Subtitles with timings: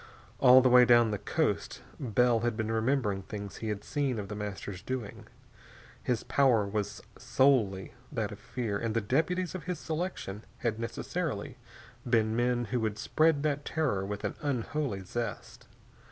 [0.39, 4.29] All the way down the coast Bell had been remembering things he had seen of
[4.29, 5.27] The Master's doing.
[6.01, 11.59] His power was solely that of fear, and the deputies of his selection had necessarily
[12.03, 15.67] been men who would spread that terror with an unholy zest.